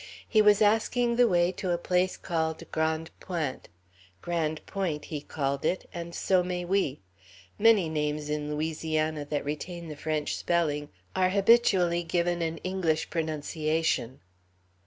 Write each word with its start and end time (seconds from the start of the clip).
He 0.27 0.41
was 0.41 0.63
asking 0.63 1.15
the 1.17 1.27
way 1.27 1.51
to 1.51 1.69
a 1.69 1.77
place 1.77 2.17
called 2.17 2.63
Grande 2.71 3.11
Pointe. 3.19 3.69
Grand 4.19 4.65
Point, 4.65 5.05
he 5.05 5.21
called 5.21 5.63
it, 5.63 5.87
and 5.93 6.15
so 6.15 6.41
may 6.41 6.65
we: 6.65 7.01
many 7.59 7.87
names 7.87 8.27
in 8.27 8.49
Louisiana 8.51 9.25
that 9.25 9.45
retain 9.45 9.89
the 9.89 9.95
French 9.95 10.35
spelling 10.35 10.89
are 11.15 11.29
habitually 11.29 12.01
given 12.01 12.41
an 12.41 12.57
English 12.63 13.11
pronunciation. 13.11 14.21